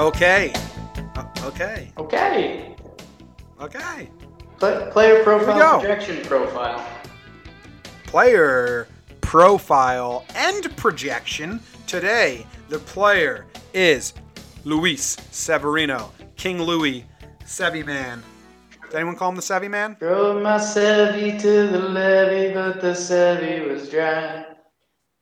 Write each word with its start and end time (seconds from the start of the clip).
Okay. 0.00 0.50
Uh, 1.14 1.26
okay. 1.44 1.92
Okay. 1.98 2.74
Okay. 3.60 4.10
Pla- 4.58 4.90
player 4.90 5.22
profile, 5.22 5.78
projection 5.80 6.24
profile. 6.24 6.82
Player 8.06 8.88
profile 9.20 10.24
and 10.34 10.74
projection. 10.78 11.60
Today, 11.86 12.46
the 12.70 12.78
player 12.78 13.44
is 13.74 14.14
Luis 14.64 15.18
Severino, 15.32 16.10
King 16.36 16.62
Louis, 16.62 17.04
Sevi 17.44 17.84
Man. 17.84 18.22
Does 18.86 18.94
anyone 18.94 19.16
call 19.16 19.28
him 19.28 19.36
the 19.36 19.42
Sevi 19.42 19.68
Man? 19.68 19.98
Drove 20.00 20.40
my 20.42 20.56
Chevy 20.56 21.38
to 21.38 21.66
the 21.68 21.78
levee, 21.78 22.54
but 22.54 22.80
the 22.80 22.94
Chevy 22.94 23.68
was 23.68 23.90
dry. 23.90 24.46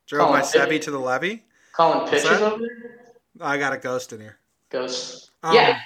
Drove 0.07 0.29
my 0.31 0.39
Colin 0.39 0.43
Sevi 0.43 0.69
Pitt. 0.69 0.81
to 0.83 0.91
the 0.91 0.99
levee. 0.99 1.43
Calling 1.73 2.07
pitches 2.07 2.29
over 2.31 2.59
there? 2.59 2.99
I 3.41 3.57
got 3.57 3.73
a 3.73 3.77
ghost 3.77 4.13
in 4.13 4.21
here. 4.21 4.38
Ghosts. 4.69 5.31
Um, 5.43 5.55
yeah. 5.55 5.79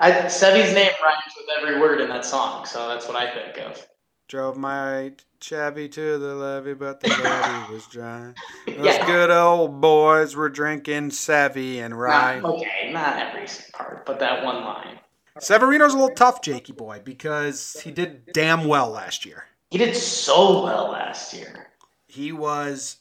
I, 0.00 0.12
Sevy's 0.28 0.72
name 0.74 0.90
rhymes 1.02 1.32
with 1.36 1.46
every 1.58 1.80
word 1.80 2.00
in 2.00 2.08
that 2.08 2.24
song, 2.24 2.64
so 2.66 2.88
that's 2.88 3.06
what 3.08 3.16
I 3.16 3.32
think 3.32 3.58
of. 3.58 3.84
Drove 4.28 4.56
my 4.56 5.12
Chevy 5.40 5.88
to 5.88 6.18
the 6.18 6.34
levee, 6.34 6.74
but 6.74 7.00
the 7.00 7.08
levee 7.22 7.72
was 7.72 7.86
dry. 7.86 8.32
Those 8.66 8.84
Yeah. 8.84 9.06
good 9.06 9.30
old 9.30 9.80
boys 9.80 10.36
were 10.36 10.48
drinking 10.50 11.10
Sevi 11.10 11.78
and 11.78 11.98
rye. 11.98 12.40
Not, 12.40 12.54
okay, 12.56 12.90
not 12.92 13.16
every 13.16 13.48
part, 13.72 14.04
but 14.06 14.20
that 14.20 14.44
one 14.44 14.64
line. 14.64 14.98
Severino's 15.40 15.94
a 15.94 15.96
little 15.96 16.14
tough, 16.14 16.42
Jakey 16.42 16.72
boy, 16.72 17.00
because 17.04 17.80
he 17.82 17.90
did 17.90 18.32
damn 18.32 18.64
well 18.64 18.90
last 18.90 19.24
year. 19.24 19.44
He 19.70 19.78
did 19.78 19.96
so 19.96 20.64
well 20.64 20.90
last 20.90 21.32
year. 21.32 21.68
He 22.06 22.32
was 22.32 22.96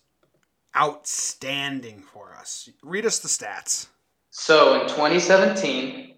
outstanding 0.76 2.02
for 2.02 2.36
us. 2.36 2.70
Read 2.84 3.06
us 3.06 3.20
the 3.20 3.28
stats. 3.28 3.88
So 4.40 4.80
in 4.80 4.88
2017, 4.88 6.14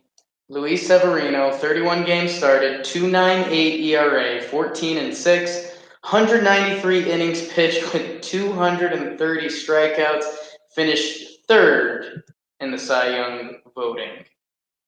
Luis 0.49 0.85
Severino, 0.85 1.53
31 1.53 2.03
games 2.03 2.33
started, 2.33 2.83
298 2.83 3.79
ERA, 3.79 4.41
14 4.41 4.97
and 4.97 5.15
6, 5.15 5.65
193 6.01 7.11
innings 7.11 7.47
pitched 7.47 7.93
with 7.93 8.21
230 8.21 9.47
strikeouts, 9.47 10.25
finished 10.75 11.47
third 11.47 12.23
in 12.59 12.71
the 12.71 12.77
Cy 12.77 13.15
Young 13.15 13.61
voting 13.73 14.25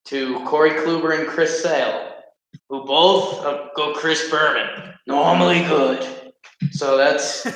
to 0.05 0.43
Corey 0.45 0.71
Kluber 0.71 1.17
and 1.17 1.25
Chris 1.25 1.63
Sale, 1.63 2.11
who 2.67 2.85
both 2.85 3.39
uh, 3.45 3.69
go 3.77 3.93
Chris 3.93 4.29
Berman, 4.29 4.93
normally 5.07 5.61
good. 5.63 6.05
So 6.71 6.97
that's 6.97 7.47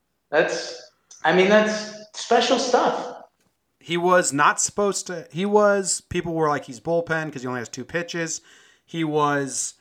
that's 0.30 0.90
I 1.22 1.34
mean 1.34 1.50
that's 1.50 1.92
special 2.14 2.58
stuff. 2.58 3.07
He 3.88 3.96
was 3.96 4.34
not 4.34 4.60
supposed 4.60 5.06
to. 5.06 5.26
He 5.32 5.46
was. 5.46 6.02
People 6.02 6.34
were 6.34 6.50
like, 6.50 6.66
he's 6.66 6.78
bullpen 6.78 7.24
because 7.24 7.40
he 7.40 7.48
only 7.48 7.62
has 7.62 7.70
two 7.70 7.86
pitches. 7.86 8.42
He 8.84 9.02
was 9.02 9.74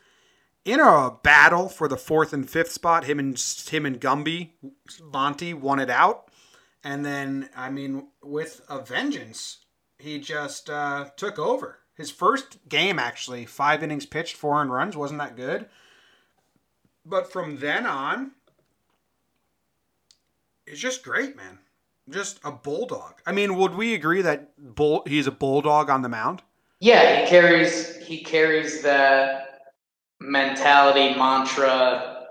in 0.63 0.79
a 0.79 1.11
battle 1.23 1.67
for 1.67 1.89
the 1.89 1.97
fourth 1.97 2.31
and 2.31 2.49
fifth 2.49 2.71
spot. 2.71 3.03
Him 3.03 3.19
and 3.19 3.37
him 3.67 3.85
and 3.85 3.99
Gumby, 3.99 4.51
Monty 5.03 5.53
won 5.53 5.79
it 5.79 5.89
out, 5.89 6.29
and 6.85 7.03
then 7.05 7.49
I 7.53 7.69
mean, 7.69 8.07
with 8.23 8.61
a 8.69 8.79
vengeance, 8.79 9.65
he 9.99 10.19
just 10.19 10.69
uh, 10.69 11.09
took 11.17 11.37
over. 11.37 11.79
His 11.93 12.09
first 12.09 12.59
game, 12.69 12.99
actually, 12.99 13.45
five 13.45 13.83
innings 13.83 14.05
pitched, 14.05 14.37
four 14.37 14.61
earned 14.61 14.71
runs, 14.71 14.95
wasn't 14.95 15.19
that 15.19 15.35
good. 15.35 15.65
But 17.05 17.29
from 17.29 17.57
then 17.57 17.85
on, 17.85 18.31
it's 20.65 20.79
just 20.79 21.03
great, 21.03 21.35
man. 21.35 21.59
Just 22.09 22.39
a 22.43 22.51
bulldog. 22.51 23.15
I 23.25 23.31
mean, 23.33 23.55
would 23.57 23.75
we 23.75 23.93
agree 23.93 24.21
that 24.21 24.75
bull 24.75 25.03
he's 25.05 25.27
a 25.27 25.31
bulldog 25.31 25.89
on 25.89 26.01
the 26.01 26.09
mound? 26.09 26.41
Yeah, 26.79 27.21
he 27.21 27.27
carries 27.27 27.97
he 28.05 28.23
carries 28.23 28.81
that 28.83 29.61
mentality 30.19 31.17
mantra, 31.17 32.27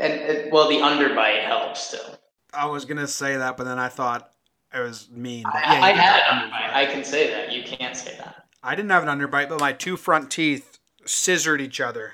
and 0.00 0.12
and- 0.12 0.52
well, 0.52 0.68
the 0.68 0.76
underbite 0.78 1.44
helps 1.44 1.82
still. 1.82 2.18
I 2.54 2.66
was 2.66 2.84
gonna 2.84 3.06
say 3.06 3.36
that, 3.36 3.56
but 3.56 3.64
then 3.64 3.78
I 3.78 3.88
thought 3.88 4.30
it 4.74 4.80
was 4.80 5.10
mean. 5.10 5.44
I, 5.46 5.60
yeah, 5.60 5.82
I 5.84 5.90
had 5.92 6.22
an 6.22 6.50
underbite. 6.50 6.74
I 6.74 6.86
can 6.86 7.04
say 7.04 7.30
that. 7.30 7.52
You 7.52 7.62
can't 7.62 7.96
say 7.96 8.16
that. 8.18 8.46
I 8.62 8.74
didn't 8.74 8.90
have 8.90 9.06
an 9.06 9.08
underbite, 9.18 9.48
but 9.48 9.60
my 9.60 9.72
two 9.72 9.96
front 9.96 10.30
teeth 10.30 10.78
scissored 11.04 11.60
each 11.60 11.80
other 11.80 12.12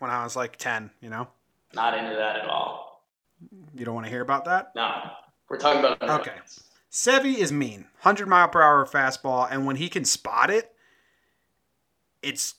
when 0.00 0.10
I 0.10 0.24
was 0.24 0.34
like 0.36 0.56
ten. 0.56 0.90
You 1.00 1.10
know, 1.10 1.28
Not 1.74 1.96
into 1.96 2.14
that 2.16 2.36
at 2.36 2.48
all. 2.48 3.04
you 3.74 3.84
don't 3.84 3.94
want 3.94 4.06
to 4.06 4.10
hear 4.10 4.20
about 4.22 4.46
that. 4.46 4.72
No, 4.74 4.90
we're 5.48 5.58
talking 5.58 5.80
about. 5.80 6.02
Okay. 6.20 6.34
Sevi 6.90 7.36
is 7.36 7.52
mean, 7.52 7.86
hundred 8.00 8.28
mile 8.28 8.48
per 8.48 8.62
hour 8.62 8.86
fastball, 8.86 9.46
and 9.50 9.66
when 9.66 9.76
he 9.76 9.88
can 9.88 10.04
spot 10.04 10.50
it, 10.50 10.72
it's 12.22 12.54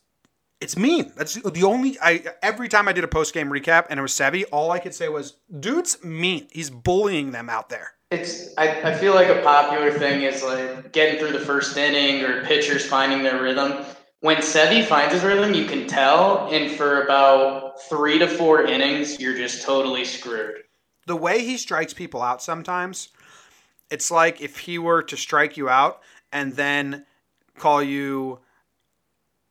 it's 0.61 0.77
mean. 0.77 1.11
That's 1.15 1.35
the 1.35 1.63
only 1.63 1.97
I 2.01 2.23
every 2.41 2.69
time 2.69 2.87
I 2.87 2.93
did 2.93 3.03
a 3.03 3.07
post 3.07 3.33
game 3.33 3.49
recap 3.49 3.87
and 3.89 3.99
it 3.99 4.01
was 4.01 4.13
Sevi, 4.13 4.45
all 4.51 4.71
I 4.71 4.79
could 4.79 4.93
say 4.93 5.09
was, 5.09 5.37
"Dude's 5.59 6.03
mean. 6.03 6.47
He's 6.51 6.69
bullying 6.69 7.31
them 7.31 7.49
out 7.49 7.69
there." 7.69 7.91
It's 8.11 8.49
I, 8.57 8.81
I 8.81 8.95
feel 8.95 9.13
like 9.13 9.29
a 9.29 9.41
popular 9.41 9.91
thing 9.91 10.23
is 10.23 10.43
like 10.43 10.91
getting 10.91 11.19
through 11.19 11.31
the 11.31 11.45
first 11.45 11.77
inning 11.77 12.23
or 12.23 12.43
pitchers 12.43 12.85
finding 12.85 13.23
their 13.23 13.41
rhythm. 13.41 13.85
When 14.21 14.37
Sevi 14.37 14.85
finds 14.85 15.13
his 15.13 15.23
rhythm, 15.23 15.53
you 15.53 15.65
can 15.65 15.87
tell, 15.87 16.49
and 16.51 16.69
for 16.71 17.03
about 17.03 17.81
three 17.83 18.19
to 18.19 18.27
four 18.27 18.63
innings, 18.63 19.17
you're 19.19 19.37
just 19.37 19.63
totally 19.63 20.03
screwed. 20.03 20.63
The 21.09 21.15
way 21.15 21.43
he 21.43 21.57
strikes 21.57 21.91
people 21.91 22.21
out 22.21 22.39
sometimes, 22.41 23.09
it's 23.89 24.11
like 24.11 24.41
if 24.41 24.59
he 24.59 24.77
were 24.77 25.01
to 25.01 25.17
strike 25.17 25.57
you 25.57 25.67
out 25.67 26.01
and 26.31 26.53
then 26.55 27.03
call 27.57 27.81
you 27.81 28.39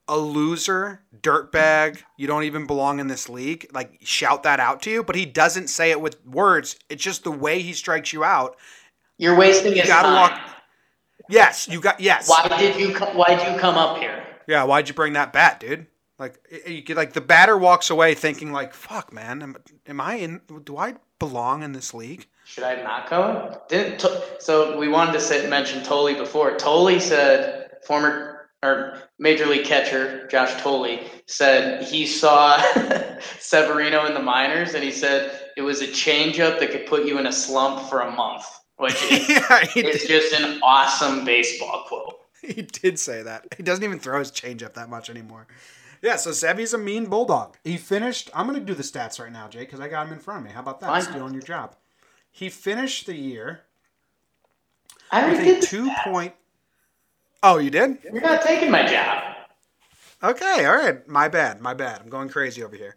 a 0.07 0.17
loser, 0.17 1.01
dirtbag, 1.21 2.01
you 2.17 2.29
don't 2.29 2.45
even 2.45 2.65
belong 2.65 3.01
in 3.01 3.09
this 3.09 3.29
league, 3.29 3.69
like 3.75 3.99
shout 4.03 4.45
that 4.45 4.61
out 4.61 4.81
to 4.83 4.91
you, 4.91 5.03
but 5.03 5.17
he 5.17 5.27
doesn't 5.27 5.67
say 5.67 5.91
it 5.91 6.01
with 6.01 6.25
words. 6.25 6.77
It's 6.89 7.03
just 7.03 7.25
the 7.25 7.33
way 7.33 7.61
he 7.61 7.73
strikes 7.73 8.13
you 8.13 8.23
out. 8.23 8.57
You're 9.19 9.37
wasting 9.37 9.75
his 9.75 9.89
gotta 9.89 10.09
time. 10.09 10.31
walk- 10.31 10.41
Yes, 11.29 11.67
you 11.69 11.81
got 11.81 12.01
yes. 12.01 12.31
Why 12.31 12.47
did 12.57 12.81
you 12.81 12.95
Why 12.95 13.27
did 13.35 13.53
you 13.53 13.59
come 13.61 13.75
up 13.77 13.99
here? 13.99 14.25
Yeah, 14.47 14.63
why'd 14.63 14.89
you 14.89 14.95
bring 14.95 15.13
that 15.15 15.33
bat, 15.33 15.59
dude? 15.61 15.87
Like 16.19 16.41
you 16.67 16.83
could, 16.83 16.97
like 16.97 17.12
the 17.12 17.21
batter 17.21 17.56
walks 17.56 17.91
away 17.91 18.15
thinking 18.15 18.53
like, 18.53 18.75
"Fuck, 18.75 19.12
man, 19.12 19.43
am, 19.43 19.56
am 19.87 20.01
I 20.01 20.15
in 20.15 20.41
do 20.65 20.77
I 20.77 20.95
belong 21.19 21.62
in 21.62 21.73
this 21.73 21.95
league?" 21.95 22.27
Should 22.45 22.65
I 22.65 22.83
not 22.83 23.09
go? 23.11 23.61
Didn't 23.69 24.01
to- 24.01 24.23
so 24.41 24.78
we 24.78 24.89
wanted 24.89 25.12
to 25.12 25.21
say, 25.21 25.49
mention 25.49 25.84
Thole 25.84 26.15
before. 26.15 26.59
Thole 26.59 26.99
said 26.99 27.71
former 27.87 28.49
or 28.62 28.99
major 29.21 29.47
league 29.47 29.65
catcher 29.67 30.27
Josh 30.28 30.51
Thole 30.62 30.99
said 31.27 31.84
he 31.84 32.07
saw 32.07 32.61
Severino 33.39 34.07
in 34.07 34.15
the 34.15 34.23
minors 34.23 34.75
and 34.75 34.83
he 34.83 34.91
said 34.91 35.51
it 35.57 35.62
was 35.62 35.81
a 35.83 35.87
changeup 35.87 36.59
that 36.59 36.71
could 36.73 36.87
put 36.87 37.05
you 37.05 37.19
in 37.19 37.27
a 37.27 37.33
slump 37.33 37.89
for 37.89 38.01
a 38.01 38.11
month, 38.11 38.45
which 38.78 39.01
is, 39.12 39.28
yeah, 39.28 39.65
he 39.67 39.87
is 39.87 40.03
did. 40.03 40.09
just 40.09 40.41
an 40.41 40.59
awesome 40.62 41.25
baseball 41.25 41.84
quote. 41.87 42.15
He 42.41 42.62
did 42.62 42.99
say 42.99 43.23
that. 43.23 43.47
He 43.57 43.62
doesn't 43.62 43.84
even 43.84 43.99
throw 43.99 44.19
his 44.21 44.31
changeup 44.33 44.75
that 44.75 44.89
much 44.89 45.11
anymore. 45.11 45.47
Yeah, 46.03 46.16
so 46.16 46.31
Sevy's 46.31 46.75
a 46.75 46.78
mean 46.78 47.06
bulldog. 47.06 47.56
He 47.64 47.76
finished. 47.76 48.31
I'm 48.34 48.47
going 48.47 48.59
to 48.59 48.64
do 48.64 48.75
the 48.75 48.82
stats 48.82 49.20
right 49.20 49.32
now, 49.32 49.48
Jake, 49.48 49.69
because 49.69 49.81
I 49.81 49.88
got 49.88 50.06
him 50.06 50.12
in 50.12 50.19
front 50.19 50.41
of 50.41 50.47
me. 50.47 50.53
How 50.53 50.60
about 50.60 50.81
that? 50.81 50.86
Fine. 50.86 51.03
Stealing 51.03 51.32
your 51.34 51.42
job. 51.42 51.75
He 52.31 52.48
finished 52.50 53.06
the 53.06 53.14
year 53.16 53.62
I 55.10 55.28
with 55.28 55.41
a 55.41 55.66
two 55.66 55.91
stats. 55.91 56.04
point. 56.04 56.34
Oh, 57.42 57.59
you 57.59 57.70
did? 57.70 57.98
You're 58.04 58.20
not 58.20 58.42
taking 58.42 58.70
my 58.70 58.86
job. 58.86 59.25
Okay, 60.22 60.64
all 60.66 60.76
right. 60.76 61.06
My 61.09 61.28
bad. 61.28 61.60
My 61.60 61.75
bad. 61.75 62.00
I'm 62.00 62.09
going 62.09 62.28
crazy 62.28 62.62
over 62.62 62.76
here. 62.76 62.97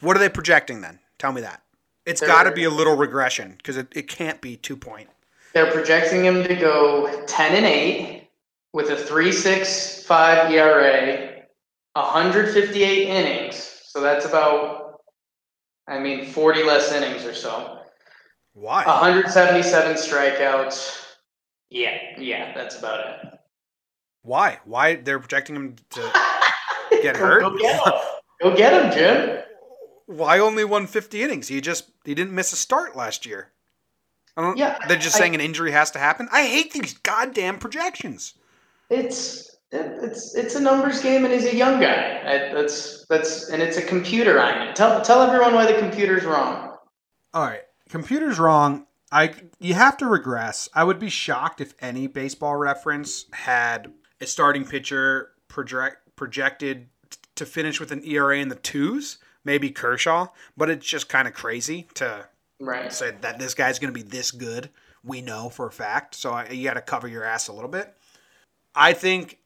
What 0.00 0.16
are 0.16 0.20
they 0.20 0.28
projecting 0.28 0.80
then? 0.80 0.98
Tell 1.18 1.32
me 1.32 1.40
that. 1.42 1.62
It's 2.04 2.20
got 2.20 2.44
to 2.44 2.52
be 2.52 2.64
a 2.64 2.70
little 2.70 2.96
regression 2.96 3.54
because 3.56 3.76
it, 3.76 3.86
it 3.94 4.08
can't 4.08 4.40
be 4.40 4.56
two 4.56 4.76
point. 4.76 5.08
They're 5.54 5.70
projecting 5.70 6.24
him 6.24 6.42
to 6.44 6.54
go 6.56 7.24
10 7.26 7.56
and 7.56 7.66
8 7.66 8.28
with 8.72 8.90
a 8.90 8.96
3.65 8.96 10.50
ERA, 10.50 11.31
158 11.94 13.08
innings. 13.08 13.80
So 13.86 14.00
that's 14.00 14.24
about, 14.24 15.00
I 15.86 15.98
mean, 15.98 16.26
40 16.26 16.62
less 16.64 16.92
innings 16.92 17.24
or 17.24 17.34
so. 17.34 17.78
Why? 18.54 18.84
177 18.84 19.96
strikeouts. 19.96 21.04
Yeah, 21.70 21.96
yeah, 22.18 22.52
that's 22.54 22.78
about 22.78 23.00
it. 23.00 23.38
Why? 24.22 24.60
Why 24.64 24.96
they're 24.96 25.18
projecting 25.18 25.56
him 25.56 25.76
to 25.90 26.00
get 27.02 27.16
hurt? 27.16 27.40
Go 27.40 27.56
get 27.58 27.86
him. 27.86 27.92
Go 28.42 28.56
get 28.56 28.72
him, 28.84 28.92
Jim. 28.92 29.38
Why 30.06 30.38
only 30.38 30.64
150 30.64 31.22
innings? 31.22 31.48
He 31.48 31.60
just 31.60 31.90
he 32.04 32.14
didn't 32.14 32.34
miss 32.34 32.52
a 32.52 32.56
start 32.56 32.94
last 32.96 33.24
year. 33.24 33.48
Yeah, 34.56 34.78
they're 34.88 34.96
just 34.98 35.16
I- 35.16 35.20
saying 35.20 35.34
an 35.34 35.40
injury 35.40 35.72
has 35.72 35.90
to 35.92 35.98
happen. 35.98 36.28
I 36.32 36.44
hate 36.46 36.72
these 36.72 36.94
goddamn 36.98 37.58
projections. 37.58 38.34
It's 38.90 39.51
it's 39.72 40.34
it's 40.34 40.54
a 40.54 40.60
numbers 40.60 41.00
game, 41.00 41.24
and 41.24 41.32
he's 41.32 41.44
a 41.46 41.56
young 41.56 41.80
guy. 41.80 42.20
I, 42.24 42.54
that's 42.54 43.06
that's 43.06 43.48
and 43.48 43.62
it's 43.62 43.76
a 43.76 43.82
computer 43.82 44.40
on 44.40 44.68
it. 44.68 44.76
Tell 44.76 45.00
tell 45.02 45.22
everyone 45.22 45.54
why 45.54 45.70
the 45.70 45.78
computer's 45.78 46.24
wrong. 46.24 46.76
All 47.34 47.44
right, 47.44 47.62
computer's 47.88 48.38
wrong. 48.38 48.86
I 49.10 49.34
you 49.58 49.74
have 49.74 49.96
to 49.98 50.06
regress. 50.06 50.68
I 50.74 50.84
would 50.84 50.98
be 50.98 51.08
shocked 51.08 51.60
if 51.60 51.74
any 51.80 52.06
baseball 52.06 52.56
reference 52.56 53.26
had 53.32 53.92
a 54.20 54.26
starting 54.26 54.64
pitcher 54.64 55.30
project, 55.48 55.96
projected 56.16 56.88
to 57.36 57.46
finish 57.46 57.80
with 57.80 57.92
an 57.92 58.04
ERA 58.04 58.38
in 58.38 58.48
the 58.48 58.54
twos, 58.56 59.18
maybe 59.44 59.70
Kershaw, 59.70 60.28
but 60.56 60.70
it's 60.70 60.86
just 60.86 61.08
kind 61.08 61.26
of 61.26 61.34
crazy 61.34 61.88
to 61.94 62.26
Right. 62.60 62.92
say 62.92 63.12
that 63.22 63.38
this 63.40 63.54
guy's 63.54 63.80
going 63.80 63.92
to 63.92 63.98
be 63.98 64.08
this 64.08 64.30
good. 64.30 64.70
We 65.02 65.20
know 65.20 65.48
for 65.48 65.66
a 65.66 65.72
fact, 65.72 66.14
so 66.14 66.30
I, 66.30 66.48
you 66.50 66.62
got 66.62 66.74
to 66.74 66.80
cover 66.80 67.08
your 67.08 67.24
ass 67.24 67.48
a 67.48 67.52
little 67.52 67.68
bit. 67.68 67.96
I 68.74 68.92
think 68.92 69.38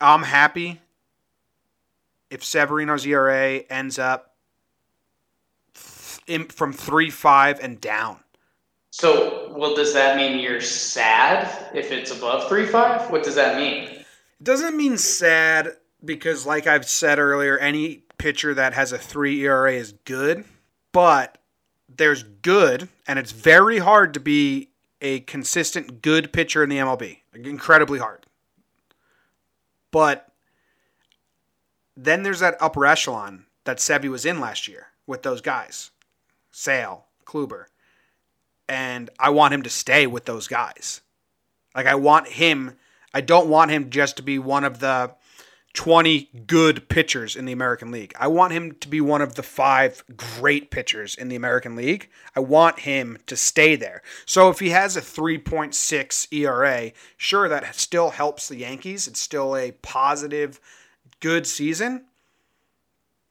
I'm 0.00 0.22
happy 0.22 0.80
if 2.30 2.44
Severino's 2.44 3.06
ERA 3.06 3.60
ends 3.70 3.98
up 3.98 4.34
th- 5.74 6.20
in, 6.26 6.46
from 6.46 6.72
three 6.72 7.10
five 7.10 7.60
and 7.60 7.80
down. 7.80 8.18
So, 8.90 9.52
well, 9.54 9.74
does 9.74 9.92
that 9.94 10.16
mean 10.16 10.38
you're 10.40 10.60
sad 10.60 11.70
if 11.74 11.92
it's 11.92 12.10
above 12.10 12.48
three 12.48 12.66
five? 12.66 13.10
What 13.10 13.22
does 13.22 13.34
that 13.34 13.56
mean? 13.56 13.84
It 13.84 14.44
doesn't 14.44 14.76
mean 14.76 14.98
sad 14.98 15.70
because, 16.04 16.46
like 16.46 16.66
I've 16.66 16.88
said 16.88 17.18
earlier, 17.18 17.58
any 17.58 18.04
pitcher 18.18 18.54
that 18.54 18.74
has 18.74 18.92
a 18.92 18.98
three 18.98 19.42
ERA 19.42 19.72
is 19.72 19.94
good, 20.04 20.44
but 20.92 21.38
there's 21.88 22.22
good, 22.22 22.88
and 23.06 23.18
it's 23.18 23.32
very 23.32 23.78
hard 23.78 24.14
to 24.14 24.20
be 24.20 24.70
a 25.00 25.20
consistent 25.20 26.02
good 26.02 26.32
pitcher 26.32 26.62
in 26.62 26.68
the 26.68 26.76
MLB. 26.76 27.18
Incredibly 27.34 27.98
hard. 27.98 28.26
But 29.90 30.32
then 31.96 32.22
there's 32.22 32.40
that 32.40 32.56
upper 32.60 32.86
echelon 32.86 33.46
that 33.64 33.78
Sevy 33.78 34.08
was 34.08 34.24
in 34.24 34.40
last 34.40 34.68
year 34.68 34.88
with 35.06 35.22
those 35.22 35.40
guys 35.40 35.90
Sale, 36.50 37.06
Kluber. 37.24 37.66
And 38.68 39.10
I 39.18 39.30
want 39.30 39.54
him 39.54 39.62
to 39.62 39.70
stay 39.70 40.06
with 40.06 40.24
those 40.24 40.48
guys. 40.48 41.00
Like, 41.74 41.86
I 41.86 41.94
want 41.94 42.28
him, 42.28 42.76
I 43.14 43.20
don't 43.20 43.48
want 43.48 43.70
him 43.70 43.90
just 43.90 44.16
to 44.16 44.22
be 44.22 44.38
one 44.38 44.64
of 44.64 44.80
the 44.80 45.14
20 45.74 46.30
good 46.46 46.88
pitchers 46.88 47.36
in 47.36 47.44
the 47.44 47.52
American 47.52 47.90
League. 47.90 48.12
I 48.18 48.26
want 48.26 48.52
him 48.52 48.72
to 48.80 48.88
be 48.88 49.00
one 49.00 49.22
of 49.22 49.34
the 49.34 49.42
five 49.42 50.02
great 50.16 50.70
pitchers 50.70 51.14
in 51.14 51.28
the 51.28 51.36
American 51.36 51.76
League. 51.76 52.08
I 52.34 52.40
want 52.40 52.80
him 52.80 53.18
to 53.26 53.36
stay 53.36 53.76
there. 53.76 54.02
So 54.26 54.48
if 54.48 54.60
he 54.60 54.70
has 54.70 54.96
a 54.96 55.00
3.6 55.00 56.32
ERA, 56.32 56.92
sure, 57.16 57.48
that 57.48 57.74
still 57.74 58.10
helps 58.10 58.48
the 58.48 58.56
Yankees. 58.56 59.06
It's 59.06 59.20
still 59.20 59.54
a 59.54 59.72
positive, 59.72 60.58
good 61.20 61.46
season. 61.46 62.06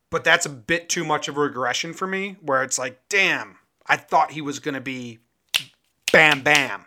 But 0.09 0.23
that's 0.23 0.45
a 0.45 0.49
bit 0.49 0.87
too 0.87 1.03
much 1.03 1.27
of 1.27 1.35
a 1.35 1.41
regression 1.41 1.93
for 1.93 2.07
me, 2.07 2.37
where 2.41 2.63
it's 2.63 2.79
like, 2.79 3.01
damn, 3.09 3.57
I 3.85 3.97
thought 3.97 4.31
he 4.31 4.41
was 4.41 4.59
going 4.59 4.75
to 4.75 4.81
be 4.81 5.19
bam, 6.13 6.41
bam. 6.41 6.85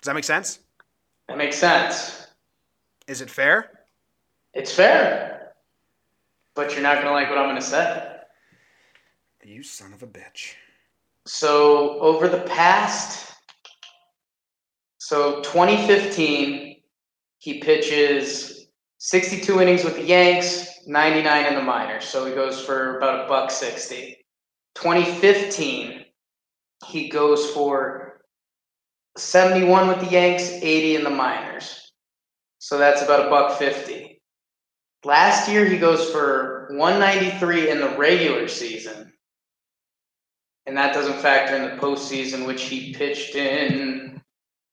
Does 0.00 0.06
that 0.06 0.14
make 0.14 0.24
sense? 0.24 0.60
That 1.26 1.36
makes 1.36 1.58
sense. 1.58 2.25
Is 3.06 3.20
it 3.20 3.30
fair? 3.30 3.70
It's 4.52 4.72
fair. 4.72 5.52
But 6.54 6.72
you're 6.72 6.82
not 6.82 6.94
going 6.94 7.06
to 7.06 7.12
like 7.12 7.28
what 7.28 7.38
I'm 7.38 7.46
going 7.46 7.60
to 7.60 7.66
say. 7.66 8.12
You 9.44 9.62
son 9.62 9.92
of 9.92 10.02
a 10.02 10.08
bitch. 10.08 10.54
So, 11.24 12.00
over 12.00 12.28
the 12.28 12.40
past, 12.40 13.32
so 14.98 15.40
2015, 15.42 16.80
he 17.38 17.60
pitches 17.60 18.66
62 18.98 19.60
innings 19.60 19.84
with 19.84 19.94
the 19.94 20.02
Yanks, 20.02 20.80
99 20.86 21.46
in 21.46 21.54
the 21.54 21.62
minors. 21.62 22.04
So 22.06 22.26
he 22.26 22.34
goes 22.34 22.60
for 22.60 22.98
about 22.98 23.24
a 23.24 23.28
buck 23.28 23.52
60. 23.52 24.16
2015, 24.74 26.04
he 26.88 27.08
goes 27.08 27.50
for 27.50 28.22
71 29.16 29.86
with 29.86 30.00
the 30.00 30.06
Yanks, 30.06 30.50
80 30.50 30.96
in 30.96 31.04
the 31.04 31.10
minors. 31.10 31.85
So 32.66 32.78
that's 32.78 33.00
about 33.00 33.24
a 33.24 33.30
buck 33.30 33.60
50. 33.60 34.20
Last 35.04 35.48
year, 35.48 35.66
he 35.66 35.78
goes 35.78 36.10
for 36.10 36.66
193 36.72 37.70
in 37.70 37.80
the 37.80 37.90
regular 37.90 38.48
season. 38.48 39.12
And 40.66 40.76
that 40.76 40.92
doesn't 40.92 41.20
factor 41.20 41.54
in 41.54 41.62
the 41.62 41.80
postseason, 41.80 42.44
which 42.44 42.64
he 42.64 42.92
pitched 42.92 43.36
in. 43.36 44.20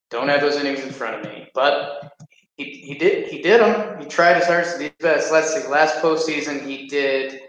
Don't 0.10 0.28
have 0.28 0.42
those 0.42 0.56
innings 0.56 0.80
in 0.80 0.90
front 0.90 1.18
of 1.18 1.32
me, 1.32 1.50
but 1.54 2.12
he, 2.58 2.64
he 2.64 2.96
did 2.96 3.28
he 3.28 3.44
did 3.44 3.62
them. 3.62 4.00
He 4.02 4.08
tried 4.08 4.38
his 4.38 4.48
hardest 4.48 4.74
to 4.74 4.80
be 4.80 4.92
best. 5.00 5.32
Let's 5.32 5.54
see. 5.54 5.68
Last 5.68 5.98
postseason, 5.98 6.66
he 6.66 6.88
did. 6.88 7.42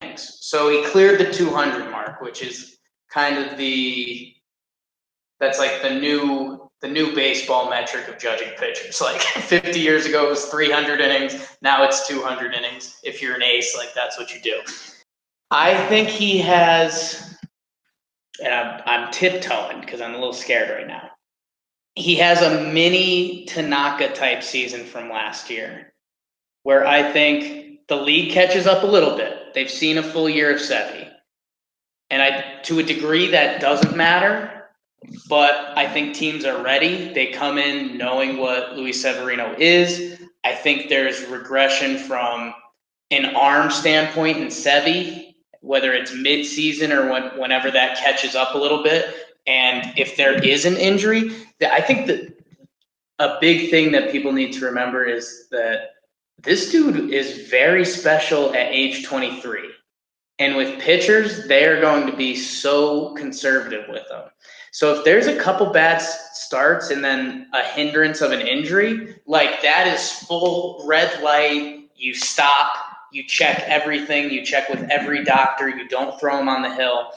Thanks. 0.00 0.38
So 0.40 0.70
he 0.70 0.84
cleared 0.90 1.20
the 1.20 1.32
200 1.32 1.88
mark, 1.88 2.20
which 2.20 2.42
is 2.42 2.78
kind 3.12 3.38
of 3.38 3.56
the 3.56 4.34
that's 5.38 5.60
like 5.60 5.82
the 5.82 5.90
new 5.90 6.67
the 6.80 6.88
new 6.88 7.14
baseball 7.14 7.68
metric 7.68 8.08
of 8.08 8.18
judging 8.18 8.50
pitchers. 8.58 9.00
Like 9.08 9.20
50 9.20 9.80
years 9.80 10.06
ago, 10.06 10.26
it 10.26 10.30
was 10.30 10.44
300 10.46 11.00
innings. 11.00 11.56
Now 11.62 11.82
it's 11.84 12.06
200 12.06 12.52
innings. 12.52 12.98
If 13.02 13.22
you're 13.22 13.34
an 13.34 13.42
ace, 13.42 13.74
like 13.76 13.94
that's 13.94 14.18
what 14.18 14.34
you 14.34 14.40
do. 14.40 14.60
I 15.50 15.86
think 15.86 16.08
he 16.08 16.38
has, 16.38 17.36
and 18.44 18.52
I'm, 18.52 18.82
I'm 18.84 19.12
tiptoeing 19.12 19.80
because 19.80 20.02
I'm 20.02 20.14
a 20.14 20.18
little 20.18 20.34
scared 20.34 20.68
right 20.68 20.86
now. 20.86 21.10
He 21.94 22.16
has 22.16 22.42
a 22.42 22.70
mini 22.70 23.46
Tanaka 23.46 24.12
type 24.12 24.42
season 24.42 24.84
from 24.84 25.08
last 25.08 25.48
year, 25.48 25.94
where 26.64 26.86
I 26.86 27.10
think 27.12 27.86
the 27.88 27.96
league 27.96 28.32
catches 28.32 28.66
up 28.66 28.82
a 28.82 28.86
little 28.86 29.16
bit. 29.16 29.54
They've 29.54 29.70
seen 29.70 29.96
a 29.98 30.02
full 30.02 30.28
year 30.28 30.54
of 30.54 30.60
Sevy, 30.60 31.10
and 32.10 32.22
I, 32.22 32.60
to 32.64 32.78
a 32.78 32.82
degree, 32.82 33.28
that 33.28 33.60
doesn't 33.60 33.96
matter 33.96 34.57
but 35.28 35.72
I 35.76 35.88
think 35.88 36.14
teams 36.14 36.44
are 36.44 36.62
ready. 36.62 37.12
They 37.12 37.28
come 37.28 37.58
in 37.58 37.96
knowing 37.96 38.38
what 38.38 38.76
Luis 38.76 39.00
Severino 39.00 39.54
is. 39.58 40.20
I 40.44 40.54
think 40.54 40.88
there's 40.88 41.24
regression 41.26 41.98
from 41.98 42.54
an 43.10 43.36
arm 43.36 43.70
standpoint 43.70 44.38
in 44.38 44.48
Sevy, 44.48 45.34
whether 45.60 45.92
it's 45.92 46.14
mid-season 46.14 46.92
or 46.92 47.10
when, 47.10 47.24
whenever 47.38 47.70
that 47.70 47.98
catches 47.98 48.34
up 48.34 48.54
a 48.54 48.58
little 48.58 48.82
bit. 48.82 49.14
And 49.46 49.92
if 49.98 50.16
there 50.16 50.42
is 50.42 50.64
an 50.64 50.76
injury, 50.76 51.32
I 51.62 51.80
think 51.80 52.06
that 52.06 52.34
a 53.18 53.38
big 53.40 53.70
thing 53.70 53.92
that 53.92 54.12
people 54.12 54.32
need 54.32 54.52
to 54.54 54.64
remember 54.64 55.04
is 55.04 55.48
that 55.50 55.90
this 56.42 56.70
dude 56.70 57.12
is 57.12 57.48
very 57.48 57.84
special 57.84 58.50
at 58.50 58.68
age 58.70 59.04
23. 59.04 59.70
And 60.38 60.54
with 60.54 60.78
pitchers, 60.80 61.48
they 61.48 61.64
are 61.64 61.80
going 61.80 62.06
to 62.06 62.16
be 62.16 62.36
so 62.36 63.12
conservative 63.14 63.88
with 63.88 64.06
them. 64.08 64.24
So 64.72 64.94
if 64.94 65.04
there's 65.04 65.26
a 65.26 65.36
couple 65.36 65.66
bad 65.66 65.98
starts 65.98 66.90
and 66.90 67.04
then 67.04 67.48
a 67.54 67.62
hindrance 67.62 68.20
of 68.20 68.32
an 68.32 68.40
injury, 68.40 69.16
like 69.26 69.62
that 69.62 69.86
is 69.88 70.10
full 70.10 70.84
red 70.86 71.22
light. 71.22 71.90
You 71.96 72.14
stop, 72.14 72.74
you 73.12 73.24
check 73.24 73.64
everything, 73.66 74.30
you 74.30 74.44
check 74.44 74.68
with 74.68 74.82
every 74.90 75.24
doctor, 75.24 75.68
you 75.68 75.88
don't 75.88 76.18
throw 76.20 76.36
them 76.36 76.48
on 76.48 76.62
the 76.62 76.74
hill. 76.74 77.10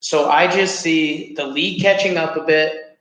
So 0.00 0.28
I 0.28 0.46
just 0.46 0.80
see 0.80 1.34
the 1.34 1.46
league 1.46 1.80
catching 1.80 2.16
up 2.16 2.36
a 2.36 2.42
bit. 2.42 2.98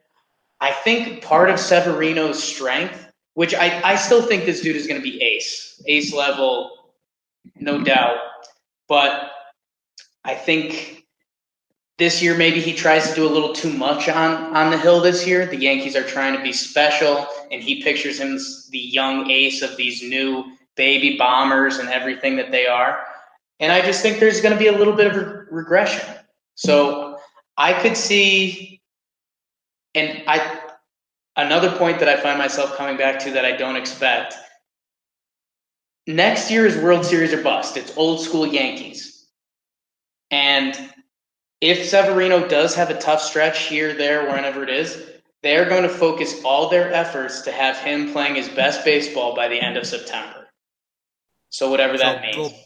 I 0.62 0.72
think 0.72 1.24
part 1.24 1.50
of 1.50 1.60
Severino's 1.60 2.42
strength, 2.42 3.08
which 3.34 3.54
I, 3.56 3.82
I 3.84 3.96
still 3.96 4.22
think 4.22 4.46
this 4.46 4.62
dude 4.62 4.76
is 4.76 4.88
going 4.88 5.02
to 5.02 5.04
be 5.04 5.22
ace, 5.22 5.82
ace 5.88 6.14
level, 6.14 6.92
no 7.56 7.82
doubt. 7.82 8.18
But 8.88 9.32
I 10.26 10.36
think 10.36 10.99
this 12.00 12.22
year 12.22 12.36
maybe 12.36 12.62
he 12.62 12.74
tries 12.74 13.10
to 13.10 13.14
do 13.14 13.28
a 13.28 13.30
little 13.30 13.54
too 13.54 13.72
much 13.72 14.08
on 14.08 14.56
on 14.56 14.72
the 14.72 14.78
hill 14.78 15.02
this 15.02 15.28
year. 15.28 15.46
The 15.46 15.58
Yankees 15.58 15.96
are 15.96 16.04
trying 16.04 16.36
to 16.36 16.42
be 16.42 16.54
special, 16.54 17.28
and 17.52 17.62
he 17.62 17.84
pictures 17.84 18.20
him 18.20 18.36
as 18.36 18.68
the 18.72 18.80
young 18.80 19.30
ace 19.30 19.62
of 19.62 19.76
these 19.76 20.02
new 20.02 20.46
baby 20.76 21.18
bombers 21.18 21.78
and 21.78 21.90
everything 21.90 22.38
that 22.38 22.52
they 22.52 22.66
are. 22.66 23.06
And 23.60 23.72
I 23.72 23.82
just 23.82 24.02
think 24.02 24.20
there's 24.20 24.40
going 24.40 24.54
to 24.54 24.60
be 24.60 24.68
a 24.68 24.72
little 24.72 24.96
bit 24.96 25.14
of 25.14 25.48
regression. 25.52 26.16
So 26.56 27.18
I 27.58 27.74
could 27.74 27.98
see, 27.98 28.82
and 29.94 30.24
I 30.26 30.62
another 31.36 31.70
point 31.78 32.00
that 32.00 32.08
I 32.08 32.16
find 32.22 32.38
myself 32.40 32.78
coming 32.78 32.96
back 32.96 33.20
to 33.20 33.32
that 33.32 33.44
I 33.44 33.52
don't 33.52 33.76
expect. 33.76 34.36
Next 36.08 36.50
year 36.50 36.66
is 36.66 36.78
World 36.78 37.06
Series 37.06 37.34
or 37.34 37.44
bust. 37.44 37.76
It's 37.76 37.96
old 37.98 38.22
school 38.22 38.48
Yankees. 38.48 39.28
And 40.32 40.92
if 41.62 41.86
Severino 41.88 42.48
does 42.48 42.76
have 42.76 42.90
a 42.90 43.00
tough 43.00 43.22
stretch 43.22 43.64
here, 43.68 43.94
there, 43.94 44.24
wherever 44.24 44.64
it 44.64 44.70
is, 44.70 45.06
they're 45.44 45.68
going 45.68 45.84
to 45.84 45.90
focus 45.90 46.42
all 46.44 46.70
their 46.70 46.92
efforts 46.94 47.42
to 47.42 47.52
have 47.52 47.78
him 47.78 48.12
playing 48.12 48.36
his 48.36 48.50
best 48.50 48.84
baseball 48.86 49.36
by 49.36 49.48
the 49.48 49.60
end 49.60 49.78
of 49.78 49.86
September. 49.86 50.48
So 51.50 51.70
whatever 51.70 51.98
that 51.98 52.18
So, 52.18 52.22
means. 52.22 52.52
go- 52.52 52.58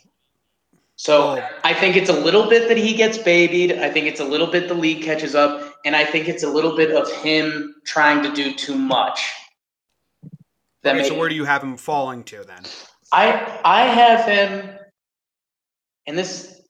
So 0.95 1.35
go. 1.35 1.47
I 1.63 1.73
think 1.73 1.95
it's 1.95 2.09
a 2.09 2.13
little 2.19 2.49
bit 2.49 2.67
that 2.69 2.77
he 2.77 2.93
gets 2.93 3.17
babied. 3.17 3.79
I 3.79 3.89
think 3.89 4.05
it's 4.07 4.19
a 4.19 4.25
little 4.25 4.47
bit 4.47 4.67
the 4.67 4.73
league 4.75 5.03
catches 5.03 5.33
up, 5.35 5.73
and 5.85 5.95
I 5.95 6.05
think 6.05 6.27
it's 6.27 6.43
a 6.43 6.49
little 6.49 6.75
bit 6.75 6.91
of 6.91 7.11
him 7.23 7.75
trying 7.85 8.21
to 8.23 8.31
do 8.33 8.53
too 8.53 8.75
much. 8.75 9.19
That 10.83 10.95
Okay, 10.97 11.07
so 11.07 11.17
where 11.17 11.29
do 11.29 11.35
you 11.35 11.45
have 11.45 11.63
him 11.63 11.77
falling 11.77 12.23
to 12.25 12.43
then? 12.43 12.63
I 13.11 13.59
I 13.63 13.83
have 13.85 14.25
him, 14.25 14.77
and 16.07 16.17
this 16.17 16.61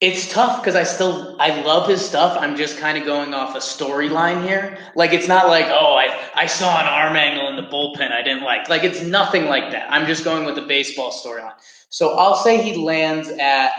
It's 0.00 0.32
tough 0.32 0.62
because 0.62 0.76
I 0.76 0.82
still 0.82 1.36
I 1.38 1.60
love 1.60 1.86
his 1.86 2.04
stuff. 2.04 2.36
I'm 2.40 2.56
just 2.56 2.78
kind 2.78 2.96
of 2.96 3.04
going 3.04 3.34
off 3.34 3.54
a 3.54 3.58
storyline 3.58 4.42
here. 4.42 4.78
Like 4.94 5.12
it's 5.12 5.28
not 5.28 5.48
like 5.48 5.66
oh 5.66 5.94
I 5.94 6.30
I 6.34 6.46
saw 6.46 6.80
an 6.80 6.86
arm 6.86 7.16
angle 7.16 7.48
in 7.48 7.56
the 7.56 7.70
bullpen 7.70 8.10
I 8.10 8.22
didn't 8.22 8.42
like. 8.42 8.68
Like 8.70 8.82
it's 8.82 9.02
nothing 9.02 9.44
like 9.44 9.70
that. 9.72 9.92
I'm 9.92 10.06
just 10.06 10.24
going 10.24 10.46
with 10.46 10.54
the 10.54 10.62
baseball 10.62 11.12
storyline. 11.12 11.52
So 11.90 12.16
I'll 12.16 12.36
say 12.36 12.62
he 12.62 12.76
lands 12.76 13.28
at 13.28 13.72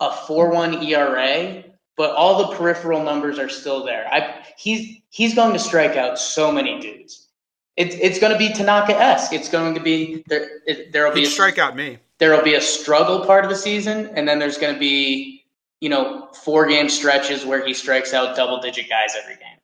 a 0.00 0.10
four 0.10 0.50
one 0.50 0.82
ERA, 0.82 1.62
but 1.96 2.10
all 2.16 2.48
the 2.48 2.56
peripheral 2.56 3.04
numbers 3.04 3.38
are 3.38 3.48
still 3.48 3.84
there. 3.84 4.12
I 4.12 4.44
he's 4.56 5.00
he's 5.10 5.36
going 5.36 5.52
to 5.52 5.60
strike 5.60 5.96
out 5.96 6.18
so 6.18 6.50
many 6.50 6.80
dudes. 6.80 7.28
It's 7.76 7.94
it's 8.00 8.18
going 8.18 8.32
to 8.32 8.38
be 8.38 8.52
Tanaka 8.52 8.98
esque. 8.98 9.32
It's 9.32 9.48
going 9.48 9.74
to 9.74 9.80
be 9.80 10.24
there. 10.26 10.62
It, 10.66 10.92
there'll 10.92 11.14
be 11.14 11.20
He'd 11.20 11.28
a, 11.28 11.30
strike 11.30 11.58
out 11.58 11.76
me. 11.76 11.98
There'll 12.20 12.44
be 12.44 12.54
a 12.54 12.60
struggle 12.60 13.24
part 13.26 13.44
of 13.44 13.50
the 13.50 13.56
season, 13.56 14.10
and 14.14 14.28
then 14.28 14.38
there's 14.38 14.58
going 14.58 14.72
to 14.72 14.78
be 14.78 15.44
you 15.80 15.88
know 15.88 16.28
four 16.44 16.66
game 16.66 16.88
stretches 16.88 17.44
where 17.44 17.66
he 17.66 17.74
strikes 17.74 18.14
out 18.14 18.36
double 18.36 18.60
digit 18.60 18.88
guys 18.88 19.16
every 19.20 19.34
game. 19.34 19.58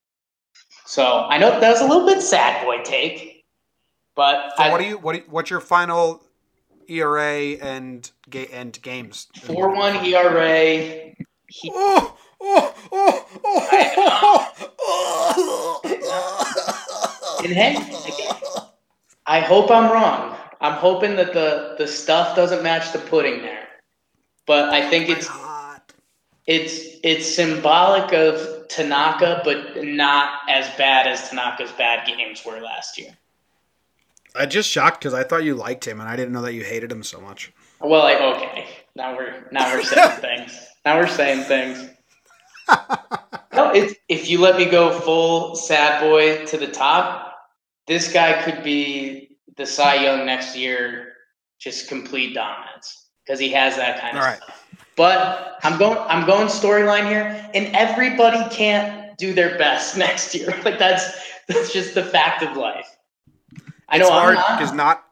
So 0.86 1.26
I 1.28 1.38
know 1.38 1.60
that 1.60 1.70
was 1.70 1.80
a 1.80 1.86
little 1.86 2.06
bit 2.06 2.22
sad 2.22 2.64
boy 2.64 2.82
take, 2.82 3.44
but 4.16 4.52
So 4.56 4.64
I, 4.64 4.70
what 4.70 4.80
do 4.80 4.86
you 4.86 4.98
what 4.98 5.12
do 5.12 5.18
you, 5.18 5.24
what's 5.28 5.50
your 5.50 5.60
final 5.60 6.22
ERA 6.88 7.52
and 7.60 8.10
ga- 8.30 8.48
and 8.52 8.80
games? 8.82 9.28
four 9.42 9.74
one 9.74 10.04
ERA. 10.04 11.12
He, 11.48 11.70
Oh, 11.72 12.16
oh, 12.40 12.74
oh, 12.92 13.26
oh, 14.78 15.80
oh, 15.98 17.40
and 17.44 17.52
hey, 17.52 17.76
I 19.26 19.40
hope 19.40 19.70
I'm 19.70 19.90
wrong. 19.92 20.35
I'm 20.60 20.74
hoping 20.74 21.16
that 21.16 21.32
the 21.32 21.74
the 21.78 21.86
stuff 21.86 22.36
doesn't 22.36 22.62
match 22.62 22.92
the 22.92 22.98
pudding 22.98 23.42
there, 23.42 23.68
but 24.46 24.70
I 24.70 24.88
think 24.88 25.08
oh 25.08 25.12
it's 25.12 25.26
Hot. 25.26 25.92
it's 26.46 26.98
it's 27.02 27.34
symbolic 27.34 28.12
of 28.12 28.68
Tanaka, 28.68 29.42
but 29.44 29.84
not 29.84 30.40
as 30.48 30.68
bad 30.76 31.06
as 31.06 31.28
Tanaka's 31.28 31.72
bad 31.72 32.06
games 32.06 32.44
were 32.44 32.60
last 32.60 32.98
year. 32.98 33.10
I 34.34 34.46
just 34.46 34.68
shocked 34.68 35.00
because 35.00 35.14
I 35.14 35.24
thought 35.24 35.44
you 35.44 35.54
liked 35.54 35.86
him 35.86 36.00
and 36.00 36.08
I 36.08 36.16
didn't 36.16 36.32
know 36.32 36.42
that 36.42 36.52
you 36.52 36.62
hated 36.62 36.92
him 36.92 37.02
so 37.02 37.20
much. 37.20 37.52
Well, 37.80 38.02
like 38.02 38.20
okay, 38.20 38.66
now 38.94 39.16
we're 39.16 39.48
now 39.52 39.74
we're 39.74 39.82
saying 39.82 40.10
things. 40.20 40.66
Now 40.84 40.98
we're 40.98 41.08
saying 41.08 41.44
things. 41.44 41.90
No, 43.56 43.70
it's, 43.72 43.94
if 44.08 44.28
you 44.28 44.38
let 44.40 44.58
me 44.58 44.66
go 44.66 44.98
full 45.00 45.56
sad 45.56 46.00
boy 46.00 46.44
to 46.46 46.58
the 46.58 46.66
top, 46.66 47.38
this 47.86 48.12
guy 48.12 48.42
could 48.42 48.62
be 48.62 49.25
the 49.56 49.66
Cy 49.66 49.96
Young 49.96 50.26
next 50.26 50.56
year, 50.56 51.12
just 51.58 51.88
complete 51.88 52.34
dominance 52.34 53.08
because 53.24 53.40
he 53.40 53.50
has 53.50 53.76
that 53.76 54.00
kind 54.00 54.16
of 54.16 54.22
All 54.22 54.28
right. 54.28 54.42
stuff. 54.42 54.66
But 54.96 55.58
I'm 55.62 55.78
going 55.78 55.98
I'm 55.98 56.26
going 56.26 56.46
storyline 56.48 57.08
here, 57.08 57.48
and 57.54 57.74
everybody 57.74 58.38
can't 58.54 59.16
do 59.18 59.32
their 59.34 59.56
best 59.58 59.96
next 59.98 60.34
year. 60.34 60.48
Like 60.64 60.78
that's 60.78 61.18
that's 61.48 61.72
just 61.72 61.94
the 61.94 62.04
fact 62.04 62.42
of 62.42 62.56
life. 62.56 62.88
I 63.88 63.98
know 63.98 64.04
It's 64.06 64.10
hard 64.10 64.34
not- 64.34 64.58
because 64.58 64.72
not 64.74 65.02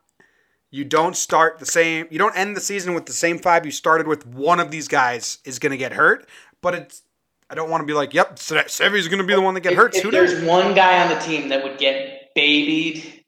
you 0.70 0.84
don't 0.84 1.14
start 1.16 1.60
the 1.60 1.66
same. 1.66 2.08
You 2.10 2.18
don't 2.18 2.36
end 2.36 2.56
the 2.56 2.60
season 2.60 2.94
with 2.94 3.06
the 3.06 3.12
same 3.12 3.38
five 3.38 3.64
you 3.64 3.70
started 3.70 4.08
with. 4.08 4.26
One 4.26 4.58
of 4.58 4.72
these 4.72 4.88
guys 4.88 5.38
is 5.44 5.60
going 5.60 5.70
to 5.70 5.76
get 5.78 5.92
hurt, 5.92 6.28
but 6.60 6.74
it's. 6.74 7.02
I 7.48 7.54
don't 7.54 7.70
want 7.70 7.82
to 7.82 7.86
be 7.86 7.92
like, 7.92 8.12
"Yep, 8.14 8.38
Se- 8.38 8.64
Sevy's 8.68 9.06
going 9.06 9.20
to 9.20 9.26
be 9.26 9.34
the 9.34 9.40
one 9.40 9.54
that 9.54 9.60
get 9.60 9.72
if, 9.72 9.78
hurt." 9.78 9.94
if 9.94 10.10
there's 10.10 10.42
one 10.42 10.74
guy 10.74 11.00
on 11.02 11.10
the 11.14 11.20
team 11.20 11.48
that 11.50 11.62
would 11.62 11.78
get 11.78 12.34
babied, 12.34 13.24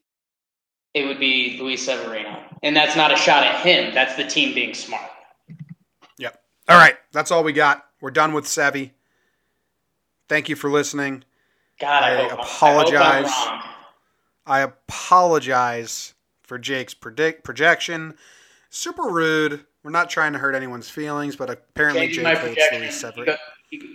it 0.97 1.07
would 1.07 1.19
be 1.19 1.57
Luis 1.61 1.85
Severino. 1.85 2.43
And 2.63 2.75
that's 2.75 2.95
not 2.95 3.11
a 3.11 3.15
shot 3.15 3.43
at 3.43 3.61
him. 3.61 3.93
That's 3.93 4.15
the 4.15 4.23
team 4.25 4.53
being 4.55 4.73
smart. 4.73 5.09
Yep. 6.17 6.41
All 6.67 6.77
right, 6.77 6.95
that's 7.11 7.31
all 7.31 7.43
we 7.43 7.53
got. 7.53 7.85
We're 8.01 8.11
done 8.11 8.33
with 8.33 8.45
Sevy. 8.45 8.91
Thank 10.27 10.49
you 10.49 10.55
for 10.55 10.69
listening. 10.69 11.23
God, 11.79 12.03
I, 12.03 12.21
I 12.21 12.33
apologize. 12.33 13.25
I 13.25 13.29
hope 13.29 13.47
I'm 13.47 13.59
wrong. 13.59 13.63
I 14.45 14.59
apologize 14.61 16.13
for 16.41 16.57
Jake's 16.57 16.93
predict 16.93 17.43
projection. 17.43 18.15
Super 18.69 19.03
rude. 19.03 19.65
We're 19.83 19.91
not 19.91 20.09
trying 20.09 20.33
to 20.33 20.39
hurt 20.39 20.55
anyone's 20.55 20.89
feelings, 20.89 21.35
but 21.35 21.49
apparently 21.49 22.07
Jake 22.09 22.25
hates. 22.25 22.61
Luis 22.71 22.83
He, 22.83 22.91
Severino. 22.91 23.37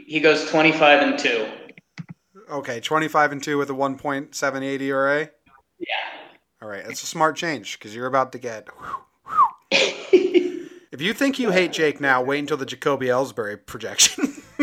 he- 0.07 0.21
goes 0.21 0.49
25 0.51 1.03
and 1.03 1.19
2. 1.19 1.47
Okay, 2.51 2.81
25 2.81 3.33
and 3.33 3.43
2 3.43 3.59
with 3.59 3.71
a 3.71 3.75
1.78 3.75 4.81
ERA. 4.81 5.31
Yeah. 5.79 5.87
All 6.63 6.69
right, 6.69 6.85
that's 6.87 7.03
a 7.03 7.07
smart 7.07 7.35
change 7.35 7.77
because 7.77 7.93
you're 7.93 8.07
about 8.07 8.31
to 8.33 8.39
get. 8.39 8.69
if 9.73 11.01
you 11.01 11.13
think 11.13 11.41
you 11.41 11.51
hate 11.51 11.73
Jake 11.73 12.01
now, 12.01 12.23
wait 12.23 12.39
until 12.39 12.57
the 12.57 12.65
Jacoby 12.65 13.07
Ellsbury 13.07 13.59
projection. 13.67 14.27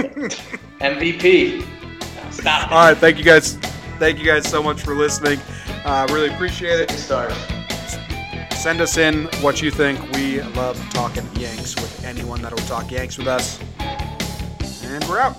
MVP. 0.80 1.60
No, 1.60 2.32
stop. 2.32 2.72
All 2.72 2.88
right, 2.88 2.98
thank 2.98 3.18
you 3.18 3.26
guys. 3.26 3.56
Thank 4.00 4.18
you 4.18 4.26
guys 4.26 4.48
so 4.48 4.64
much 4.64 4.82
for 4.82 4.96
listening. 4.96 5.40
Uh, 5.84 6.08
really 6.10 6.30
appreciate 6.30 6.80
it. 6.80 6.90
Stars. 6.92 7.34
Send 8.56 8.80
us 8.80 8.98
in 8.98 9.26
what 9.42 9.62
you 9.62 9.70
think. 9.70 10.00
We 10.14 10.42
love 10.42 10.80
talking 10.92 11.28
Yanks 11.36 11.76
with 11.76 12.06
anyone 12.06 12.42
that'll 12.42 12.60
talk 12.60 12.90
Yanks 12.92 13.18
with 13.18 13.28
us. 13.28 13.60
And 14.86 15.04
we're 15.04 15.20
out. 15.20 15.36